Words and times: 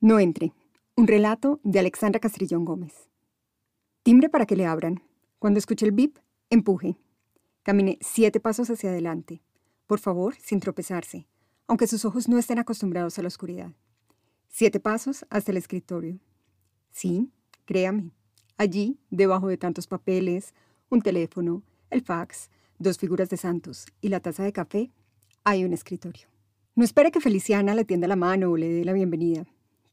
No 0.00 0.20
entre. 0.20 0.52
Un 0.94 1.06
relato 1.06 1.58
de 1.64 1.78
Alexandra 1.78 2.20
Castrillón 2.20 2.66
Gómez. 2.66 3.08
Timbre 4.02 4.28
para 4.28 4.44
que 4.44 4.54
le 4.54 4.66
abran. 4.66 5.02
Cuando 5.38 5.58
escuche 5.58 5.86
el 5.86 5.92
bip, 5.92 6.18
empuje. 6.50 6.98
Camine 7.62 7.96
siete 8.02 8.38
pasos 8.38 8.68
hacia 8.68 8.90
adelante. 8.90 9.40
Por 9.86 9.98
favor, 9.98 10.34
sin 10.38 10.60
tropezarse, 10.60 11.26
aunque 11.66 11.86
sus 11.86 12.04
ojos 12.04 12.28
no 12.28 12.36
estén 12.36 12.58
acostumbrados 12.58 13.18
a 13.18 13.22
la 13.22 13.28
oscuridad. 13.28 13.72
Siete 14.48 14.80
pasos 14.80 15.24
hasta 15.30 15.50
el 15.50 15.56
escritorio. 15.56 16.18
Sí, 16.90 17.30
créame. 17.64 18.10
Allí, 18.58 18.98
debajo 19.08 19.48
de 19.48 19.56
tantos 19.56 19.86
papeles, 19.86 20.54
un 20.90 21.00
teléfono, 21.00 21.62
el 21.88 22.02
fax, 22.02 22.50
dos 22.78 22.98
figuras 22.98 23.30
de 23.30 23.38
santos 23.38 23.86
y 24.02 24.10
la 24.10 24.20
taza 24.20 24.44
de 24.44 24.52
café, 24.52 24.90
hay 25.42 25.64
un 25.64 25.72
escritorio. 25.72 26.28
No 26.74 26.84
espere 26.84 27.10
que 27.10 27.22
Feliciana 27.22 27.74
le 27.74 27.86
tienda 27.86 28.06
la 28.06 28.16
mano 28.16 28.50
o 28.50 28.58
le 28.58 28.68
dé 28.68 28.84
la 28.84 28.92
bienvenida. 28.92 29.46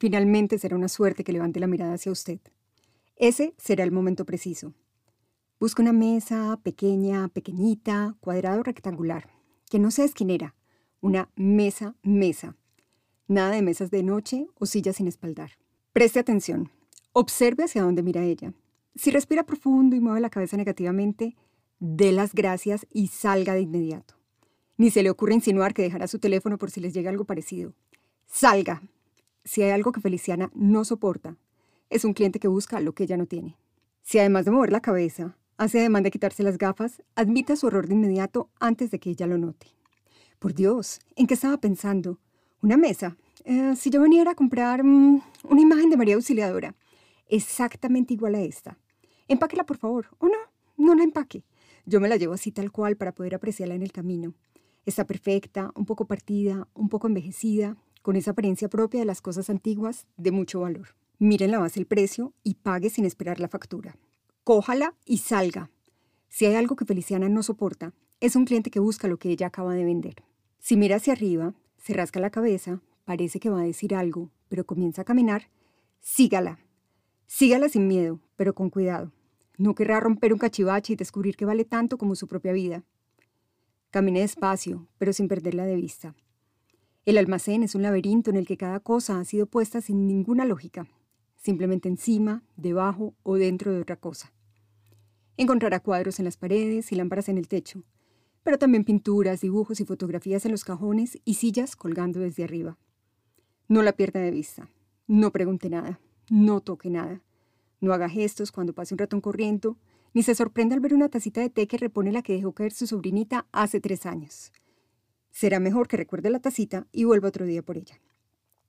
Finalmente 0.03 0.59
será 0.59 0.75
una 0.75 0.89
suerte 0.89 1.23
que 1.23 1.31
levante 1.31 1.61
la 1.61 1.67
mirada 1.67 1.93
hacia 1.93 2.11
usted. 2.11 2.41
Ese 3.15 3.53
será 3.57 3.85
el 3.85 3.93
momento 3.93 4.25
preciso. 4.25 4.73
Busca 5.61 5.81
una 5.81 5.93
mesa 5.93 6.59
pequeña, 6.61 7.29
pequeñita, 7.29 8.17
cuadrado 8.19 8.59
o 8.59 8.63
rectangular, 8.63 9.29
que 9.71 9.79
no 9.79 9.91
sea 9.91 10.03
esquinera. 10.03 10.55
Una 10.99 11.29
mesa, 11.37 11.95
mesa. 12.03 12.57
Nada 13.29 13.51
de 13.51 13.61
mesas 13.61 13.91
de 13.91 14.03
noche 14.03 14.45
o 14.59 14.65
sillas 14.65 14.97
sin 14.97 15.07
espaldar. 15.07 15.51
Preste 15.93 16.19
atención. 16.19 16.69
Observe 17.13 17.63
hacia 17.63 17.83
dónde 17.83 18.03
mira 18.03 18.25
ella. 18.25 18.53
Si 18.95 19.09
respira 19.09 19.45
profundo 19.45 19.95
y 19.95 20.01
mueve 20.01 20.19
la 20.19 20.29
cabeza 20.29 20.57
negativamente, 20.57 21.37
dé 21.79 22.11
las 22.11 22.33
gracias 22.33 22.85
y 22.91 23.07
salga 23.07 23.53
de 23.53 23.61
inmediato. 23.61 24.15
Ni 24.75 24.89
se 24.89 25.01
le 25.01 25.09
ocurre 25.09 25.35
insinuar 25.35 25.73
que 25.73 25.83
dejará 25.83 26.07
su 26.07 26.19
teléfono 26.19 26.57
por 26.57 26.71
si 26.71 26.81
les 26.81 26.93
llega 26.93 27.09
algo 27.09 27.23
parecido. 27.23 27.73
Salga. 28.25 28.81
Si 29.45 29.61
hay 29.61 29.71
algo 29.71 29.91
que 29.91 30.01
Feliciana 30.01 30.49
no 30.53 30.85
soporta, 30.85 31.35
es 31.89 32.05
un 32.05 32.13
cliente 32.13 32.39
que 32.39 32.47
busca 32.47 32.79
lo 32.79 32.93
que 32.93 33.03
ella 33.03 33.17
no 33.17 33.25
tiene. 33.25 33.57
Si 34.01 34.17
además 34.19 34.45
de 34.45 34.51
mover 34.51 34.71
la 34.71 34.81
cabeza, 34.81 35.37
hace 35.57 35.79
además 35.79 36.03
de 36.03 36.11
quitarse 36.11 36.43
las 36.43 36.57
gafas, 36.57 37.03
admita 37.15 37.55
su 37.55 37.67
error 37.67 37.87
de 37.87 37.93
inmediato 37.93 38.49
antes 38.59 38.89
de 38.91 38.99
que 38.99 39.09
ella 39.09 39.27
lo 39.27 39.37
note. 39.37 39.67
Por 40.39 40.53
Dios, 40.53 40.99
¿en 41.15 41.27
qué 41.27 41.33
estaba 41.33 41.57
pensando? 41.57 42.19
Una 42.61 42.77
mesa. 42.77 43.17
Eh, 43.43 43.75
si 43.75 43.89
yo 43.89 44.01
viniera 44.01 44.31
a 44.31 44.35
comprar 44.35 44.83
mm, 44.83 45.21
una 45.49 45.61
imagen 45.61 45.89
de 45.89 45.97
María 45.97 46.15
Auxiliadora, 46.15 46.75
exactamente 47.27 48.13
igual 48.13 48.35
a 48.35 48.41
esta. 48.41 48.77
Empáquela, 49.27 49.65
por 49.65 49.77
favor. 49.77 50.07
¿O 50.19 50.27
no? 50.27 50.37
No 50.77 50.95
la 50.95 51.03
empaque. 51.03 51.43
Yo 51.85 51.99
me 51.99 52.07
la 52.07 52.15
llevo 52.15 52.33
así 52.33 52.51
tal 52.51 52.71
cual 52.71 52.95
para 52.95 53.13
poder 53.13 53.35
apreciarla 53.35 53.75
en 53.75 53.83
el 53.83 53.91
camino. 53.91 54.33
Está 54.85 55.05
perfecta, 55.05 55.71
un 55.75 55.85
poco 55.85 56.05
partida, 56.05 56.67
un 56.73 56.89
poco 56.89 57.07
envejecida, 57.07 57.77
con 58.03 58.15
esa 58.15 58.31
apariencia 58.31 58.69
propia 58.69 58.99
de 58.99 59.07
las 59.07 59.21
cosas 59.21 59.49
antiguas 59.49 60.05
de 60.17 60.31
mucho 60.31 60.59
valor. 60.59 60.89
Miren 61.17 61.51
la 61.51 61.59
base 61.59 61.79
el 61.79 61.87
precio 61.87 62.33
y 62.43 62.55
pague 62.55 62.91
sin 62.91 63.05
esperar 63.05 63.39
la 63.39 63.47
factura. 63.47 63.97
Cójala 64.43 64.93
y 65.05 65.19
salga. 65.19 65.71
Si 66.29 66.45
hay 66.45 66.55
algo 66.55 66.75
que 66.75 66.85
Feliciana 66.85 67.29
no 67.29 67.41
soporta, 67.43 67.93
es 68.19 68.35
un 68.35 68.45
cliente 68.45 68.69
que 68.69 68.79
busca 68.79 69.07
lo 69.07 69.17
que 69.17 69.29
ella 69.29 69.47
acaba 69.47 69.73
de 69.73 69.85
vender. 69.85 70.15
Si 70.59 70.75
mira 70.75 70.97
hacia 70.97 71.13
arriba, 71.13 71.53
se 71.77 71.93
rasca 71.93 72.19
la 72.19 72.29
cabeza, 72.29 72.81
parece 73.05 73.39
que 73.39 73.49
va 73.49 73.61
a 73.61 73.65
decir 73.65 73.95
algo, 73.95 74.29
pero 74.49 74.65
comienza 74.65 75.03
a 75.03 75.05
caminar, 75.05 75.49
sígala. 76.01 76.59
Sígala 77.25 77.69
sin 77.69 77.87
miedo, 77.87 78.19
pero 78.35 78.53
con 78.53 78.69
cuidado. 78.69 79.11
No 79.57 79.75
querrá 79.75 79.99
romper 79.99 80.33
un 80.33 80.39
cachivache 80.39 80.93
y 80.93 80.95
descubrir 80.97 81.37
que 81.37 81.45
vale 81.45 81.63
tanto 81.63 81.97
como 81.97 82.15
su 82.15 82.27
propia 82.27 82.51
vida. 82.51 82.83
Camine 83.91 84.21
despacio, 84.21 84.87
pero 84.97 85.13
sin 85.13 85.27
perderla 85.29 85.65
de 85.65 85.75
vista. 85.75 86.15
El 87.05 87.17
almacén 87.17 87.63
es 87.63 87.75
un 87.75 87.81
laberinto 87.81 88.29
en 88.29 88.37
el 88.37 88.47
que 88.47 88.55
cada 88.55 88.79
cosa 88.79 89.19
ha 89.19 89.25
sido 89.25 89.45
puesta 89.45 89.81
sin 89.81 90.07
ninguna 90.07 90.45
lógica, 90.45 90.87
simplemente 91.35 91.89
encima, 91.89 92.43
debajo 92.55 93.13
o 93.23 93.35
dentro 93.35 93.73
de 93.73 93.81
otra 93.81 93.97
cosa. 93.97 94.31
Encontrará 95.35 95.81
cuadros 95.81 96.19
en 96.19 96.25
las 96.25 96.37
paredes 96.37 96.93
y 96.93 96.95
lámparas 96.95 97.27
en 97.27 97.37
el 97.37 97.49
techo, 97.49 97.83
pero 98.43 98.57
también 98.57 98.85
pinturas, 98.85 99.41
dibujos 99.41 99.81
y 99.81 99.85
fotografías 99.85 100.45
en 100.45 100.51
los 100.51 100.63
cajones 100.63 101.19
y 101.25 101.33
sillas 101.33 101.75
colgando 101.75 102.21
desde 102.21 102.45
arriba. 102.45 102.77
No 103.67 103.81
la 103.81 103.93
pierda 103.93 104.21
de 104.21 104.31
vista. 104.31 104.69
No 105.05 105.31
pregunte 105.31 105.69
nada. 105.69 105.99
No 106.29 106.61
toque 106.61 106.89
nada. 106.89 107.21
No 107.81 107.91
haga 107.91 108.07
gestos 108.07 108.53
cuando 108.53 108.73
pase 108.73 108.93
un 108.93 108.99
ratón 108.99 109.19
corriendo, 109.19 109.77
ni 110.13 110.23
se 110.23 110.35
sorprenda 110.35 110.75
al 110.75 110.79
ver 110.79 110.93
una 110.93 111.09
tacita 111.09 111.41
de 111.41 111.49
té 111.49 111.67
que 111.67 111.77
repone 111.77 112.13
la 112.13 112.21
que 112.21 112.33
dejó 112.33 112.53
caer 112.53 112.71
su 112.71 112.87
sobrinita 112.87 113.45
hace 113.51 113.81
tres 113.81 114.05
años. 114.05 114.53
Será 115.33 115.59
mejor 115.59 115.87
que 115.87 115.97
recuerde 115.97 116.29
la 116.29 116.39
tacita 116.39 116.85
y 116.91 117.05
vuelva 117.05 117.29
otro 117.29 117.47
día 117.47 117.63
por 117.63 117.75
ella. 117.75 117.99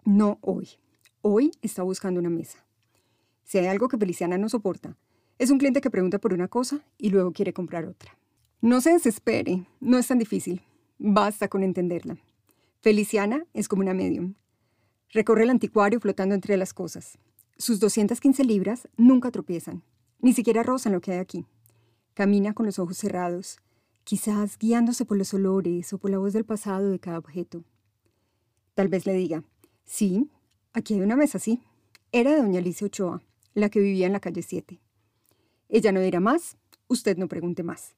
No 0.06 0.38
hoy. 0.40 0.70
Hoy 1.20 1.52
está 1.60 1.82
buscando 1.82 2.18
una 2.18 2.30
mesa. 2.30 2.64
Si 3.44 3.58
hay 3.58 3.66
algo 3.66 3.88
que 3.88 3.98
Feliciana 3.98 4.38
no 4.38 4.48
soporta, 4.48 4.96
es 5.38 5.50
un 5.50 5.58
cliente 5.58 5.82
que 5.82 5.90
pregunta 5.90 6.18
por 6.18 6.32
una 6.32 6.48
cosa 6.48 6.80
y 6.96 7.10
luego 7.10 7.32
quiere 7.32 7.52
comprar 7.52 7.84
otra. 7.84 8.16
No 8.62 8.80
se 8.80 8.92
desespere, 8.92 9.66
no 9.78 9.98
es 9.98 10.06
tan 10.06 10.18
difícil. 10.18 10.62
Basta 10.98 11.48
con 11.48 11.62
entenderla. 11.62 12.16
Feliciana 12.80 13.44
es 13.52 13.68
como 13.68 13.82
una 13.82 13.92
medium. 13.92 14.34
Recorre 15.10 15.42
el 15.42 15.50
anticuario 15.50 16.00
flotando 16.00 16.34
entre 16.34 16.56
las 16.56 16.72
cosas. 16.72 17.18
Sus 17.58 17.78
215 17.78 18.42
libras 18.42 18.88
nunca 18.96 19.30
tropiezan, 19.30 19.82
ni 20.18 20.32
siquiera 20.32 20.62
rozan 20.62 20.94
lo 20.94 21.02
que 21.02 21.12
hay 21.12 21.18
aquí. 21.18 21.44
Camina 22.14 22.54
con 22.54 22.64
los 22.64 22.78
ojos 22.78 22.96
cerrados, 22.96 23.58
quizás 24.04 24.58
guiándose 24.58 25.04
por 25.04 25.16
los 25.16 25.34
olores 25.34 25.92
o 25.92 25.98
por 25.98 26.10
la 26.10 26.18
voz 26.18 26.32
del 26.32 26.44
pasado 26.44 26.90
de 26.90 27.00
cada 27.00 27.18
objeto. 27.18 27.64
Tal 28.74 28.88
vez 28.88 29.06
le 29.06 29.14
diga, 29.14 29.42
sí, 29.84 30.30
aquí 30.72 30.94
hay 30.94 31.00
una 31.00 31.16
mesa 31.16 31.38
así. 31.38 31.60
Era 32.12 32.32
de 32.32 32.42
doña 32.42 32.60
Alicia 32.60 32.86
Ochoa, 32.86 33.22
la 33.54 33.68
que 33.68 33.80
vivía 33.80 34.06
en 34.06 34.12
la 34.12 34.20
calle 34.20 34.42
7. 34.42 34.80
Ella 35.68 35.92
no 35.92 36.00
dirá 36.00 36.20
más, 36.20 36.56
usted 36.86 37.16
no 37.16 37.28
pregunte 37.28 37.62
más. 37.62 37.96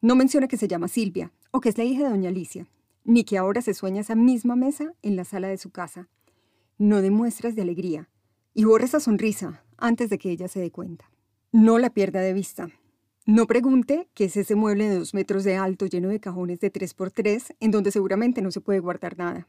No 0.00 0.16
menciona 0.16 0.48
que 0.48 0.56
se 0.56 0.68
llama 0.68 0.88
Silvia 0.88 1.32
o 1.50 1.60
que 1.60 1.68
es 1.68 1.78
la 1.78 1.84
hija 1.84 2.02
de 2.02 2.10
doña 2.10 2.30
Alicia, 2.30 2.66
ni 3.04 3.24
que 3.24 3.38
ahora 3.38 3.62
se 3.62 3.74
sueña 3.74 4.00
esa 4.00 4.14
misma 4.14 4.56
mesa 4.56 4.94
en 5.02 5.16
la 5.16 5.24
sala 5.24 5.48
de 5.48 5.58
su 5.58 5.70
casa. 5.70 6.08
No 6.78 7.02
demuestras 7.02 7.54
de 7.54 7.62
alegría 7.62 8.08
y 8.54 8.64
borra 8.64 8.86
esa 8.86 9.00
sonrisa 9.00 9.64
antes 9.76 10.10
de 10.10 10.18
que 10.18 10.30
ella 10.30 10.48
se 10.48 10.60
dé 10.60 10.70
cuenta. 10.70 11.10
No 11.52 11.78
la 11.78 11.90
pierda 11.90 12.20
de 12.20 12.32
vista. 12.32 12.68
No 13.24 13.46
pregunte 13.46 14.08
qué 14.14 14.24
es 14.24 14.36
ese 14.36 14.56
mueble 14.56 14.88
de 14.88 14.98
dos 14.98 15.14
metros 15.14 15.44
de 15.44 15.56
alto 15.56 15.86
lleno 15.86 16.08
de 16.08 16.18
cajones 16.18 16.58
de 16.58 16.70
tres 16.70 16.92
por 16.92 17.12
tres 17.12 17.54
en 17.60 17.70
donde 17.70 17.92
seguramente 17.92 18.42
no 18.42 18.50
se 18.50 18.60
puede 18.60 18.80
guardar 18.80 19.16
nada. 19.16 19.46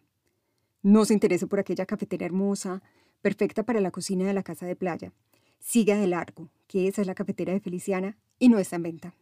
No 0.84 1.06
se 1.06 1.14
interese 1.16 1.48
por 1.48 1.60
aquella 1.60 1.88
cafetera 1.88 2.24
hermosa, 2.24 2.84
perfecta 3.24 3.64
para 3.64 3.82
la 3.82 3.90
cocina 3.90 4.28
de 4.28 4.34
la 4.34 4.44
casa 4.44 4.68
de 4.68 4.76
playa. 4.76 5.12
Siga 5.60 5.98
de 5.98 6.06
largo, 6.06 6.50
que 6.68 6.88
esa 6.88 7.02
es 7.02 7.08
la 7.08 7.16
cafetera 7.16 7.52
de 7.52 7.62
Feliciana 7.62 8.16
y 8.38 8.50
no 8.50 8.60
está 8.60 8.76
en 8.76 8.84
venta. 8.84 9.16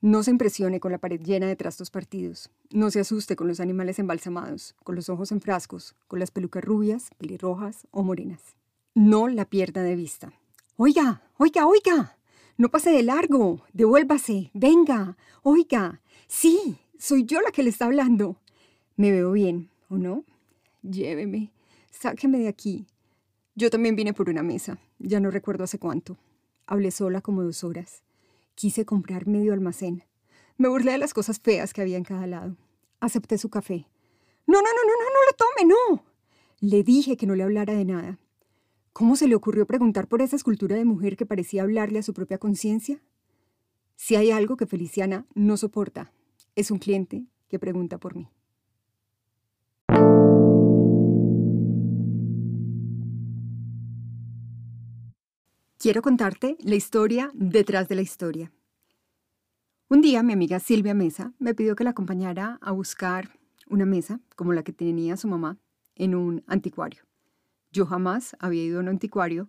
No 0.00 0.22
se 0.22 0.30
impresione 0.30 0.80
con 0.80 0.90
la 0.90 0.98
pared 0.98 1.20
llena 1.20 1.46
de 1.46 1.56
trastos 1.56 1.90
partidos. 1.90 2.50
No 2.70 2.90
se 2.90 3.00
asuste 3.00 3.36
con 3.36 3.46
los 3.46 3.60
animales 3.60 3.98
embalsamados, 3.98 4.74
con 4.84 4.94
los 4.94 5.10
ojos 5.10 5.32
en 5.32 5.42
frascos, 5.42 5.94
con 6.06 6.18
las 6.18 6.30
pelucas 6.30 6.64
rubias, 6.64 7.10
pelirrojas 7.18 7.86
o 7.90 8.02
morenas. 8.02 8.40
No 8.94 9.28
la 9.28 9.44
pierda 9.44 9.82
de 9.82 9.96
vista. 9.96 10.32
Oiga, 10.76 11.20
oiga, 11.36 11.66
oiga. 11.66 12.17
No 12.58 12.72
pase 12.72 12.90
de 12.90 13.04
largo, 13.04 13.62
devuélvase, 13.72 14.50
venga, 14.52 15.16
oiga. 15.44 16.02
Sí, 16.26 16.76
soy 16.98 17.24
yo 17.24 17.40
la 17.40 17.52
que 17.52 17.62
le 17.62 17.70
está 17.70 17.84
hablando. 17.84 18.40
Me 18.96 19.12
veo 19.12 19.30
bien, 19.30 19.70
¿o 19.88 19.96
no? 19.96 20.24
Lléveme, 20.82 21.52
sáqueme 21.92 22.38
de 22.38 22.48
aquí. 22.48 22.84
Yo 23.54 23.70
también 23.70 23.94
vine 23.94 24.12
por 24.12 24.28
una 24.28 24.42
mesa, 24.42 24.80
ya 24.98 25.20
no 25.20 25.30
recuerdo 25.30 25.62
hace 25.62 25.78
cuánto. 25.78 26.18
Hablé 26.66 26.90
sola 26.90 27.20
como 27.20 27.44
dos 27.44 27.62
horas. 27.62 28.02
Quise 28.56 28.84
comprar 28.84 29.28
medio 29.28 29.52
almacén. 29.52 30.02
Me 30.56 30.66
burlé 30.68 30.90
de 30.90 30.98
las 30.98 31.14
cosas 31.14 31.38
feas 31.38 31.72
que 31.72 31.82
había 31.82 31.96
en 31.96 32.02
cada 32.02 32.26
lado. 32.26 32.56
Acepté 32.98 33.38
su 33.38 33.50
café. 33.50 33.86
No, 34.48 34.60
no, 34.60 34.68
no, 34.68 34.82
no, 34.84 34.92
no, 34.98 35.04
no 35.04 35.20
lo 35.30 35.36
tome, 35.36 35.68
no. 35.68 36.04
Le 36.58 36.82
dije 36.82 37.16
que 37.16 37.26
no 37.28 37.36
le 37.36 37.44
hablara 37.44 37.74
de 37.74 37.84
nada. 37.84 38.18
¿Cómo 38.98 39.14
se 39.14 39.28
le 39.28 39.36
ocurrió 39.36 39.64
preguntar 39.64 40.08
por 40.08 40.22
esa 40.22 40.34
escultura 40.34 40.74
de 40.74 40.84
mujer 40.84 41.16
que 41.16 41.24
parecía 41.24 41.62
hablarle 41.62 42.00
a 42.00 42.02
su 42.02 42.12
propia 42.12 42.38
conciencia? 42.38 43.00
Si 43.94 44.16
hay 44.16 44.32
algo 44.32 44.56
que 44.56 44.66
Feliciana 44.66 45.24
no 45.36 45.56
soporta, 45.56 46.12
es 46.56 46.72
un 46.72 46.80
cliente 46.80 47.24
que 47.46 47.60
pregunta 47.60 47.98
por 47.98 48.16
mí. 48.16 48.28
Quiero 55.78 56.02
contarte 56.02 56.56
la 56.58 56.74
historia 56.74 57.30
detrás 57.34 57.86
de 57.86 57.94
la 57.94 58.02
historia. 58.02 58.50
Un 59.88 60.00
día 60.00 60.24
mi 60.24 60.32
amiga 60.32 60.58
Silvia 60.58 60.94
Mesa 60.94 61.32
me 61.38 61.54
pidió 61.54 61.76
que 61.76 61.84
la 61.84 61.90
acompañara 61.90 62.58
a 62.60 62.72
buscar 62.72 63.38
una 63.68 63.86
mesa 63.86 64.18
como 64.34 64.52
la 64.52 64.64
que 64.64 64.72
tenía 64.72 65.16
su 65.16 65.28
mamá 65.28 65.56
en 65.94 66.16
un 66.16 66.42
anticuario. 66.48 67.07
Yo 67.72 67.86
jamás 67.86 68.36
había 68.38 68.64
ido 68.64 68.78
a 68.78 68.82
un 68.82 68.88
anticuario 68.88 69.48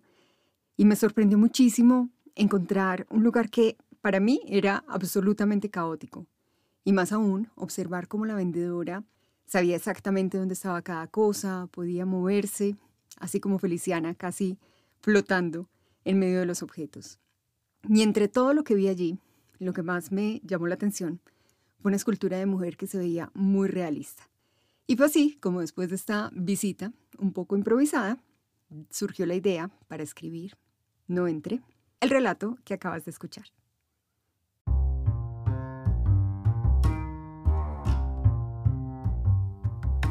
y 0.76 0.84
me 0.84 0.96
sorprendió 0.96 1.38
muchísimo 1.38 2.10
encontrar 2.34 3.06
un 3.10 3.22
lugar 3.22 3.50
que 3.50 3.76
para 4.00 4.20
mí 4.20 4.40
era 4.46 4.84
absolutamente 4.88 5.70
caótico. 5.70 6.26
Y 6.84 6.92
más 6.92 7.12
aún, 7.12 7.50
observar 7.54 8.08
cómo 8.08 8.24
la 8.26 8.34
vendedora 8.34 9.04
sabía 9.46 9.76
exactamente 9.76 10.38
dónde 10.38 10.54
estaba 10.54 10.80
cada 10.82 11.06
cosa, 11.06 11.68
podía 11.70 12.06
moverse 12.06 12.76
así 13.18 13.40
como 13.40 13.58
Feliciana, 13.58 14.14
casi 14.14 14.58
flotando 15.00 15.68
en 16.04 16.18
medio 16.18 16.40
de 16.40 16.46
los 16.46 16.62
objetos. 16.62 17.18
Y 17.88 18.02
entre 18.02 18.28
todo 18.28 18.54
lo 18.54 18.64
que 18.64 18.74
vi 18.74 18.88
allí, 18.88 19.18
lo 19.58 19.72
que 19.72 19.82
más 19.82 20.12
me 20.12 20.40
llamó 20.44 20.66
la 20.66 20.74
atención 20.74 21.20
fue 21.80 21.90
una 21.90 21.96
escultura 21.96 22.38
de 22.38 22.46
mujer 22.46 22.76
que 22.76 22.86
se 22.86 22.98
veía 22.98 23.30
muy 23.34 23.68
realista. 23.68 24.29
Y 24.90 24.96
fue 24.96 25.06
así 25.06 25.38
como 25.40 25.60
después 25.60 25.88
de 25.88 25.94
esta 25.94 26.32
visita, 26.34 26.92
un 27.16 27.32
poco 27.32 27.54
improvisada, 27.54 28.18
surgió 28.90 29.24
la 29.24 29.36
idea 29.36 29.70
para 29.86 30.02
escribir, 30.02 30.56
no 31.06 31.28
entre, 31.28 31.60
el 32.00 32.10
relato 32.10 32.58
que 32.64 32.74
acabas 32.74 33.04
de 33.04 33.12
escuchar. 33.12 33.44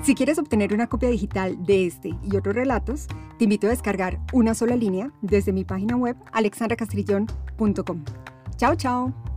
Si 0.01 0.15
quieres 0.15 0.39
obtener 0.39 0.73
una 0.73 0.87
copia 0.87 1.09
digital 1.09 1.61
de 1.65 1.85
este 1.85 2.17
y 2.23 2.37
otros 2.37 2.55
relatos, 2.55 3.07
te 3.37 3.43
invito 3.43 3.67
a 3.67 3.71
descargar 3.71 4.21
una 4.31 4.55
sola 4.55 4.77
línea 4.77 5.11
desde 5.21 5.51
mi 5.51 5.65
página 5.65 5.97
web 5.97 6.15
alexandracastrillón.com. 6.31 8.05
Chao, 8.55 8.75
chao. 8.77 9.28